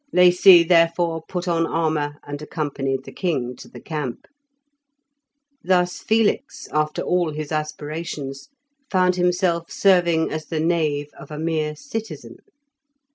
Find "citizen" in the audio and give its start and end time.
11.75-12.37